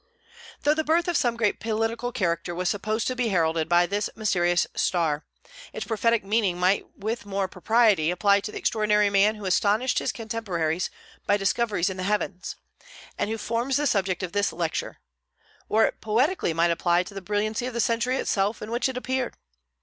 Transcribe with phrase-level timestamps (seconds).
[0.63, 4.09] Though the birth of some great political character was supposed to be heralded by this
[4.15, 5.27] mysterious star,
[5.73, 10.11] its prophetic meaning might with more propriety apply to the extraordinary man who astonished his
[10.11, 10.89] contemporaries
[11.27, 12.55] by discoveries in the heavens,
[13.19, 14.97] and who forms the subject of this lecture;
[15.69, 18.97] or it poetically might apply to the brilliancy of the century itself in which it
[18.97, 19.35] appeared.